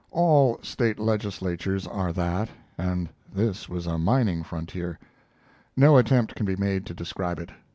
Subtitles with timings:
[0.09, 4.97] All State legislatures are that, and this was a mining frontier.
[5.77, 7.51] No attempt can be made to describe it.